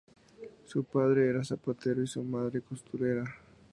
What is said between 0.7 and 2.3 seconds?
padre era zapatero y su